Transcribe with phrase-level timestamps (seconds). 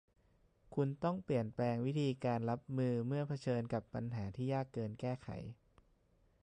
[0.75, 5.29] คุณต้องเปลี่ยนแปลงวิธีการรับมือเมื่อเผชิญกับปัญหาที่ยากเกินแก้ไข